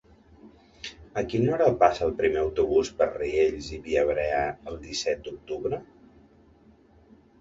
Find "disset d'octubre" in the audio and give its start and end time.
4.87-5.85